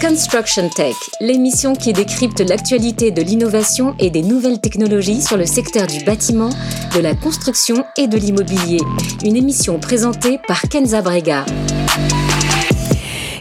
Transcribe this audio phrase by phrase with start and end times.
[0.00, 5.88] Construction Tech, l'émission qui décrypte l'actualité de l'innovation et des nouvelles technologies sur le secteur
[5.88, 6.50] du bâtiment,
[6.94, 8.78] de la construction et de l'immobilier.
[9.24, 11.44] Une émission présentée par Kenza Brega.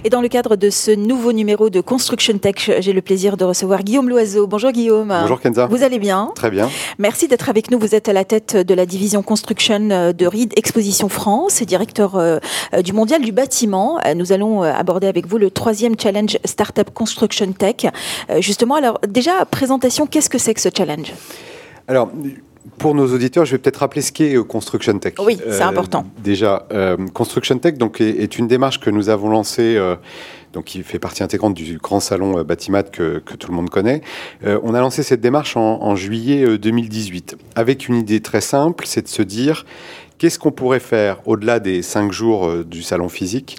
[0.04, 3.46] Et dans le cadre de ce nouveau numéro de Construction Tech, j'ai le plaisir de
[3.46, 4.48] recevoir Guillaume Loiseau.
[4.48, 5.16] Bonjour Guillaume.
[5.22, 5.66] Bonjour Kenza.
[5.66, 6.70] Vous allez bien Très bien.
[7.00, 7.80] Merci d'être avec nous.
[7.80, 12.16] Vous êtes à la tête de la division Construction de RID Exposition France et directeur
[12.16, 12.40] euh,
[12.84, 14.00] du Mondial du bâtiment.
[14.06, 17.92] Euh, nous allons euh, aborder avec vous le troisième challenge Startup Construction Tech.
[18.40, 21.14] Justement, alors déjà, présentation, qu'est-ce que c'est que ce challenge?
[21.88, 22.10] Alors,
[22.78, 25.14] pour nos auditeurs, je vais peut-être rappeler ce qu'est euh, Construction Tech.
[25.20, 26.06] Oui, c'est euh, important.
[26.24, 29.80] Déjà, euh, Construction Tech donc, est, une démarche que nous avons lancée.
[30.54, 34.02] donc, qui fait partie intégrante du grand salon Batimat que, tout le monde connaît.
[34.44, 39.04] on a lancé cette démarche en, en juillet 2018 avec une idée très simple, c'est
[39.04, 39.66] de se dire
[40.18, 43.58] qu'est-ce qu'on pourrait faire au-delà des cinq jours du salon physique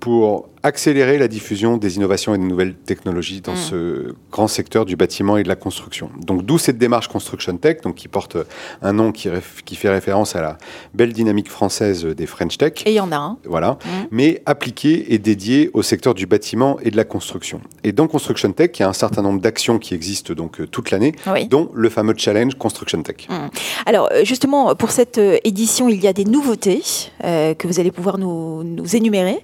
[0.00, 3.56] pour accélérer la diffusion des innovations et des nouvelles technologies dans mm.
[3.56, 6.10] ce grand secteur du bâtiment et de la construction.
[6.18, 8.36] Donc d'où cette démarche Construction Tech, donc qui porte
[8.82, 9.28] un nom qui,
[9.64, 10.58] qui, fait référence à la
[10.94, 12.72] belle dynamique française des French Tech.
[12.84, 13.38] Et il y en a un.
[13.44, 13.88] Voilà, mm.
[14.10, 17.60] mais appliqué et dédié au secteur du bâtiment et de la construction.
[17.84, 20.66] Et dans Construction Tech, il y a un certain nombre d'actions qui existent donc euh,
[20.66, 21.14] toute l'année,
[21.48, 23.28] dont le fameux challenge Construction Tech.
[23.28, 23.48] Mm.
[23.86, 26.82] Alors euh, justement, pour cette euh, édition, il y a des nouveautés
[27.20, 29.40] que vous allez pouvoir nous, nous énumérer.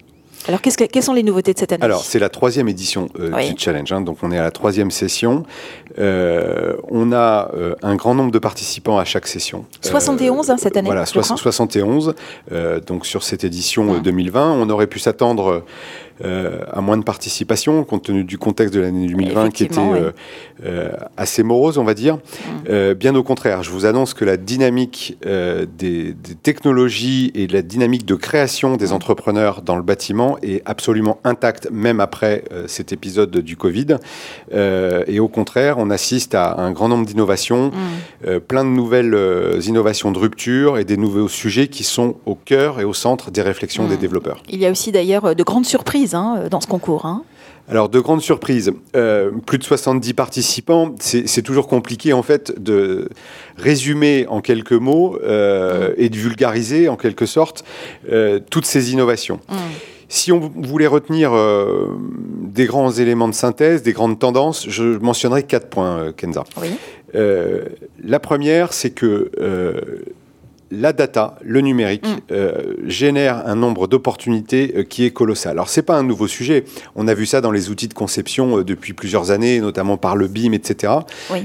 [0.48, 3.54] Alors, quelles sont les nouveautés de cette année Alors, c'est la troisième édition euh, du
[3.58, 5.44] challenge, hein, donc on est à la troisième session.
[5.98, 9.64] Euh, on a euh, un grand nombre de participants à chaque session.
[9.82, 12.14] 71 hein, cette année Voilà, 71.
[12.86, 15.64] donc sur cette édition 2020, on aurait pu s'attendre
[16.24, 20.12] euh, à moins de participation, compte tenu du contexte de l'année 2020 qui était euh,
[20.64, 22.18] euh, assez morose, on va dire.
[22.68, 22.94] Mm.
[22.94, 28.14] bien au contraire, je vous annonce que la dynamique des, technologies et la dynamique de
[28.14, 28.92] création des mm.
[28.92, 33.96] entrepreneurs dans le bâtiment est absolument intacte, même après cet épisode du Covid.
[34.52, 37.70] et au contraire, on assiste à un grand nombre d'innovations,
[38.24, 38.40] mm.
[38.40, 39.16] plein de nouvelles
[39.66, 43.42] innovations de rupture et des nouveaux sujets qui sont au cœur et au centre des
[43.42, 44.42] réflexions des développeurs.
[44.48, 47.06] Il y a aussi d'ailleurs de grandes surprises Hein, euh, dans ce concours.
[47.06, 47.22] Hein.
[47.68, 48.72] Alors, de grandes surprises.
[48.94, 50.94] Euh, plus de 70 participants.
[51.00, 53.08] C'est toujours compliqué, en fait, de
[53.56, 57.64] résumer en quelques mots euh, et de vulgariser, en quelque sorte,
[58.50, 59.40] toutes ces innovations.
[59.48, 59.54] Mm.
[60.08, 61.32] Si on voulait retenir
[62.42, 66.44] des grands éléments de synthèse, des grandes tendances, je mentionnerai quatre points, Kenza.
[66.62, 66.68] Oui.
[67.12, 69.32] la première, c'est que
[70.70, 72.18] la data, le numérique, mm.
[72.32, 75.52] euh, génère un nombre d'opportunités euh, qui est colossal.
[75.52, 76.64] Alors, ce n'est pas un nouveau sujet.
[76.94, 80.16] On a vu ça dans les outils de conception euh, depuis plusieurs années, notamment par
[80.16, 80.92] le BIM, etc.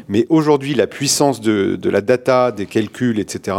[0.08, 3.58] Mais aujourd'hui, la puissance de, la data, des calculs, etc.,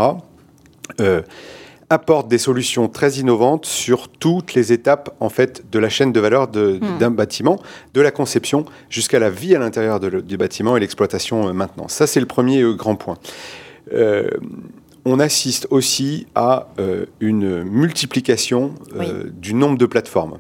[1.91, 6.21] apporte des solutions très innovantes sur toutes les étapes en fait de la chaîne de
[6.21, 6.99] valeur mm.
[6.99, 7.61] d'un bâtiment,
[7.93, 11.89] de la conception jusqu'à la vie à l'intérieur du bâtiment et l'exploitation maintenant.
[11.89, 13.19] Ça, c'est le premier grand point
[15.05, 20.39] on assiste aussi à euh, une multiplication euh, du nombre de plateformes.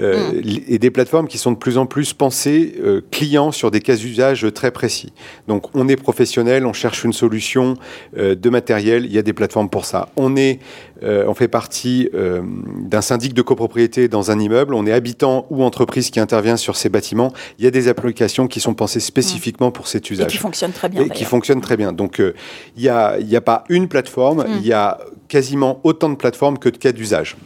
[0.00, 0.42] Euh, mm.
[0.68, 3.94] et des plateformes qui sont de plus en plus pensées euh, clients sur des cas
[3.94, 5.12] d'usage très précis.
[5.48, 7.74] Donc on est professionnel, on cherche une solution
[8.16, 10.08] euh, de matériel, il y a des plateformes pour ça.
[10.16, 10.60] On est,
[11.02, 16.10] on fait partie d'un syndic de copropriété dans un immeuble, on est habitant ou entreprise
[16.10, 19.88] qui intervient sur ces bâtiments, il y a des applications qui sont pensées spécifiquement pour
[19.88, 20.26] cet usage.
[20.26, 21.02] Et qui fonctionnent très bien.
[21.02, 21.92] Et qui fonctionnent très bien.
[21.92, 24.58] Donc il n'y a, a pas une plateforme, mm.
[24.60, 27.36] il y a quasiment autant de plateformes que de cas d'usage.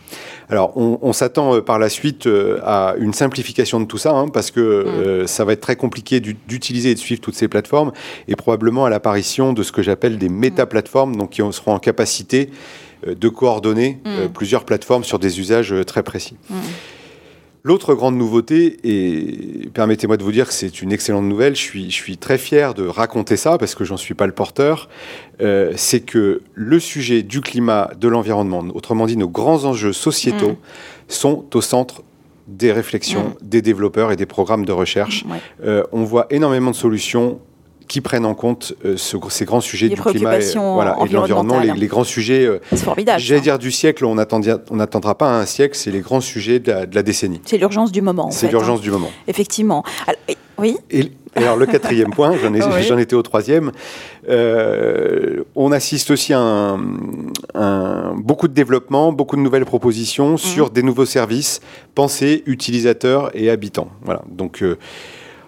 [0.49, 4.29] Alors, on, s'attend euh, par la suite euh, à une simplification de tout ça, hein,
[4.29, 4.87] parce que mm.
[4.87, 7.93] euh, ça va être très compliqué d'utiliser et de suivre toutes ces plateformes,
[8.29, 12.51] et probablement à l'apparition de ce que j'appelle des méta-plateformes, donc qui seront en capacité
[13.07, 14.33] de coordonner mm.
[14.33, 16.37] plusieurs plateformes sur des usages très précis.
[16.51, 16.55] Mm.
[17.67, 21.91] L'autre grande nouveauté, et permettez-moi de vous dire que c'est une excellente nouvelle, je suis,
[21.91, 24.89] je suis très fier de raconter ça parce que j'en suis pas le porteur,
[25.41, 30.53] euh, c'est que le sujet du climat, de l'environnement, autrement dit nos grands enjeux sociétaux,
[30.53, 30.57] mm.
[31.09, 32.05] sont au centre
[32.47, 33.35] des réflexions mm.
[33.43, 35.25] des développeurs et des programmes de recherche.
[35.65, 37.41] Euh, on voit énormément de solutions
[37.89, 41.87] qui prennent en compte euh, ces grands sujets du climat et, voilà, de l'environnement, les,
[41.87, 42.45] grands sujets.
[42.45, 43.21] Euh, c'est formidable.
[43.21, 47.03] J'allais dire du siècle, on n'attendra pas un siècle, c'est les grands sujets de la,
[47.03, 47.41] décennie.
[47.45, 48.31] C'est l'urgence du moment.
[48.31, 48.83] C'est l'urgence hein.
[48.83, 49.11] du moment.
[49.29, 49.85] Effectivement.
[50.59, 50.77] oui?
[50.91, 53.73] Et, alors le quatrième point, j'en étais au troisième.
[54.29, 60.39] Euh, on assiste aussi à un, beaucoup de développement, beaucoup de nouvelles propositions mmh.
[60.39, 61.61] sur des nouveaux services
[61.95, 63.89] pensés utilisateurs et habitants.
[64.03, 64.23] Voilà.
[64.29, 64.63] Donc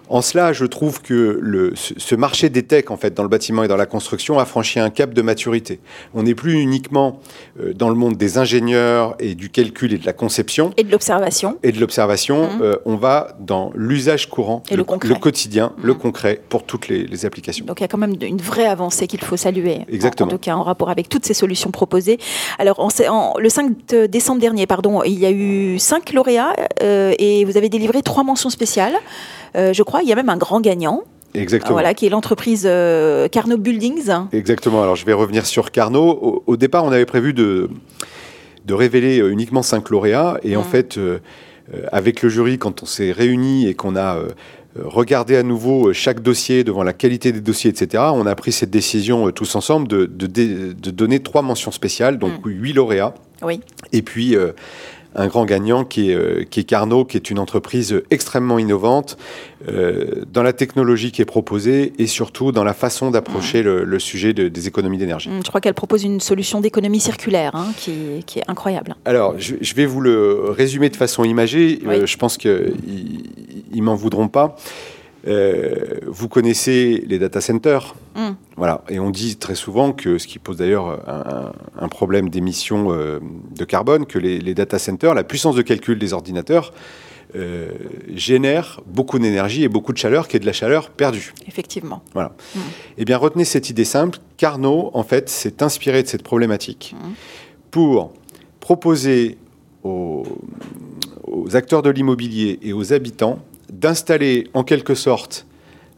[0.09, 3.63] En cela, je trouve que le, ce marché des techs, en fait, dans le bâtiment
[3.63, 5.79] et dans la construction, a franchi un cap de maturité.
[6.13, 7.19] On n'est plus uniquement
[7.59, 10.71] euh, dans le monde des ingénieurs et du calcul et de la conception.
[10.77, 11.57] Et de l'observation.
[11.61, 12.45] Et de l'observation.
[12.45, 12.61] Mmh.
[12.61, 15.85] Euh, on va dans l'usage courant, et le, le, quotidien, mmh.
[15.85, 17.65] le concret pour toutes les, les, applications.
[17.65, 19.85] Donc il y a quand même une vraie avancée qu'il faut saluer.
[19.89, 20.27] Exactement.
[20.27, 22.17] En, tout cas, en rapport avec toutes ces solutions proposées.
[22.57, 27.45] Alors, en, le 5 décembre dernier, pardon, il y a eu cinq lauréats euh, et
[27.45, 28.95] vous avez délivré trois mentions spéciales.
[29.55, 30.01] Euh, je crois.
[30.03, 31.03] Il y a même un grand gagnant.
[31.33, 31.73] Exactement.
[31.73, 34.09] Voilà, qui est l'entreprise euh, Carnot Buildings.
[34.31, 34.81] Exactement.
[34.81, 36.43] Alors, je vais revenir sur Carnot.
[36.45, 37.69] Au, départ, on avait prévu de,
[38.65, 40.39] de révéler euh, uniquement cinq lauréats.
[40.43, 40.65] Et en mm.
[40.65, 40.99] fait,
[41.91, 44.17] avec le jury, quand on s'est réunis et qu'on a
[44.75, 48.69] regardé à nouveau chaque dossier devant la qualité des dossiers, etc., on a pris cette
[48.69, 52.49] décision tous ensemble de, de, de, donner trois mentions spéciales, donc mm.
[52.49, 53.13] huit lauréats.
[53.43, 53.61] Oui.
[53.91, 54.35] Et puis
[55.15, 59.17] un grand gagnant qui est, euh, qui est, Carnot, qui est une entreprise extrêmement innovante
[59.67, 64.33] euh, dans la technologie qui est proposée et surtout dans la façon d'approcher le, sujet
[64.33, 65.29] des économies d'énergie.
[65.43, 68.95] Je crois qu'elle propose une solution d'économie circulaire hein, qui, qui, est incroyable.
[69.05, 71.79] Alors, je, vais vous le résumer de façon imagée.
[71.85, 72.73] Euh, je pense qu'ils
[73.73, 74.55] ne m'en voudront pas.
[75.27, 77.95] Euh, vous connaissez les data centers.
[78.15, 78.31] Mm.
[78.55, 78.83] Voilà.
[78.89, 80.99] Et on dit très souvent que, ce qui pose d'ailleurs
[81.77, 83.19] un, problème d'émission euh,
[83.55, 86.73] de carbone, que les, data centers, la puissance de calcul des ordinateurs,
[87.35, 87.69] euh,
[88.15, 91.33] génère beaucoup d'énergie et beaucoup de chaleur, qui est de la chaleur perdue.
[91.47, 92.01] Effectivement.
[92.13, 92.29] Voilà.
[92.55, 92.59] Mm.
[92.97, 94.19] Eh bien, retenez cette idée simple.
[94.37, 97.11] Carnot, en fait, s'est inspiré de cette problématique mm.
[97.71, 98.13] pour
[98.59, 99.37] proposer
[99.83, 100.25] aux
[101.53, 103.39] acteurs de l'immobilier et aux habitants
[103.79, 105.45] d'installer en quelque sorte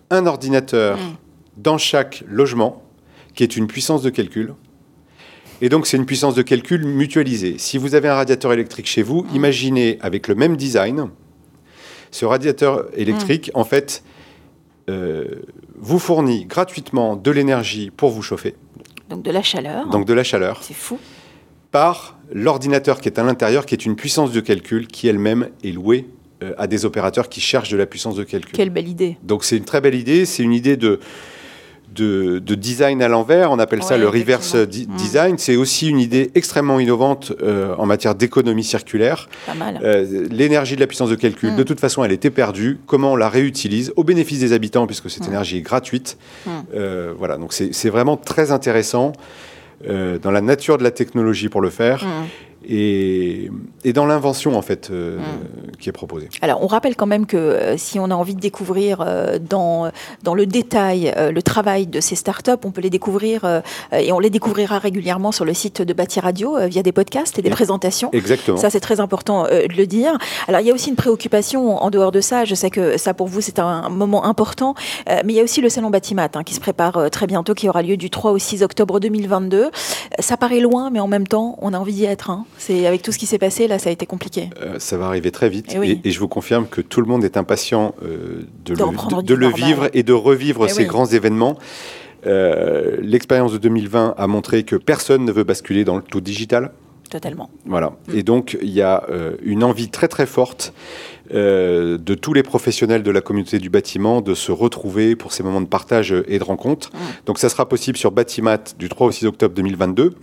[0.09, 1.15] un ordinateur mm.
[1.57, 2.83] dans chaque logement,
[3.33, 4.53] qui est une puissance de calcul.
[5.61, 7.57] Et donc, c'est une puissance de calcul mutualisée.
[7.57, 9.35] Si vous avez un radiateur électrique chez vous, mm.
[9.35, 11.09] imaginez avec le même design,
[12.11, 13.59] ce radiateur électrique, mm.
[13.59, 14.03] en fait,
[14.89, 15.25] euh,
[15.75, 18.55] vous fournit gratuitement de l'énergie pour vous chauffer.
[19.09, 19.87] Donc de la chaleur.
[19.87, 20.59] Donc de la chaleur.
[20.61, 20.99] C'est fou.
[21.71, 25.71] Par l'ordinateur qui est à l'intérieur, qui est une puissance de calcul qui elle-même est
[25.71, 26.07] louée
[26.43, 28.51] euh, à des opérateurs qui cherchent de la puissance de calcul.
[28.53, 29.17] Quelle belle idée.
[29.23, 30.99] Donc c'est une très belle idée, c'est une idée de,
[31.93, 34.65] de, design à l'envers, on appelle ça le reverse mm.
[34.97, 35.37] design.
[35.37, 39.29] C'est aussi une idée extrêmement innovante euh, en matière d'économie circulaire.
[39.45, 39.79] Pas mal.
[39.83, 41.55] Euh, l'énergie de la puissance de calcul, mm.
[41.57, 42.79] de toute façon, elle était perdue.
[42.87, 45.31] Comment on la réutilise au bénéfice des habitants, puisque cette mm.
[45.31, 46.17] énergie est gratuite.
[47.17, 49.11] voilà, donc c'est vraiment très intéressant
[49.87, 52.05] dans la nature de la technologie pour le faire
[52.67, 53.49] et,
[53.93, 55.77] dans l'invention en fait euh, hmm.
[55.79, 56.29] qui est proposée.
[56.41, 59.91] Alors on rappelle quand même que euh, si on a envie de découvrir euh, dans,
[60.23, 63.61] dans le détail le travail de ces startups, on peut les découvrir
[63.91, 67.41] et on les découvrira régulièrement sur le site de Bâti Radio via des podcasts et
[67.41, 68.09] des présentations.
[68.13, 68.57] Exactement.
[68.57, 70.17] Ça c'est très important de le dire.
[70.47, 72.45] Alors il y a aussi une préoccupation en dehors de ça.
[72.45, 74.75] Je sais que ça pour vous c'est un moment important,
[75.07, 77.67] mais il y a aussi le salon Batimat hein, qui se prépare très bientôt, qui
[77.67, 79.71] aura lieu du 3 au 6 octobre 2022.
[80.19, 82.29] Ça paraît loin, mais en même temps on a envie d'y être.
[82.29, 82.45] Hein.
[82.57, 84.49] C'est avec tout ce qui s'est passé là, ça a été compliqué.
[84.61, 87.23] Euh, ça va arriver très vite, eh et, je vous confirme que tout le monde
[87.23, 88.73] est impatient euh, de,
[89.33, 91.57] le, vivre et de revivre eh ces grands événements.
[92.27, 96.71] Euh, l'expérience de 2020 a montré que personne ne veut basculer dans le tout digital.
[97.09, 97.49] Totalement.
[97.65, 97.93] Voilà.
[98.07, 98.15] Mm.
[98.15, 99.05] Et donc, il y a
[99.43, 100.71] une envie très très forte
[101.31, 105.61] de tous les professionnels de la communauté du bâtiment de se retrouver pour ces moments
[105.61, 106.91] de partage et de rencontre.
[106.93, 106.97] Mm.
[107.25, 110.13] Donc, ça sera possible sur Batimat du 3 au 6 octobre 2022.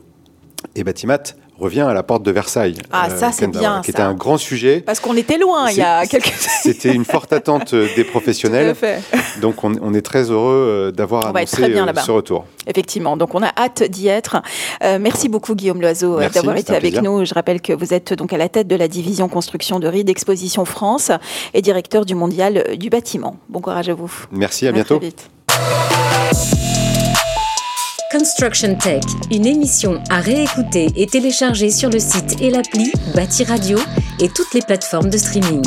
[0.77, 2.77] Et Batimat revient à la porte de Versailles.
[2.93, 3.83] Ah, ça, euh, c'est bien.
[3.85, 4.81] Qui était un grand sujet.
[4.81, 6.33] Parce qu'on était loin il y a quelques
[6.63, 8.75] C'était une forte attente euh, des professionnels.
[8.79, 9.41] Tout à fait.
[9.41, 12.47] Donc, on, est très heureux euh, d'avoir annoncé ce retour.
[12.67, 13.17] Effectivement.
[13.17, 14.43] Donc, on a hâte d'y être.
[14.83, 17.25] merci beaucoup, Guillaume Loiseau, d'avoir été avec nous.
[17.25, 20.09] Je rappelle que vous êtes donc à la tête de la division construction de RID
[20.09, 21.11] Exposition France
[21.55, 23.37] et directeur du Mondial du bâtiment.
[23.49, 24.12] Bon courage à vous.
[24.31, 24.99] Merci, à, bientôt.
[24.99, 25.31] Très vite.
[28.11, 33.79] Construction Tech, une émission à réécouter et télécharger sur le site et l'appli Bâti Radio
[34.19, 35.62] et toutes les plateformes de streaming.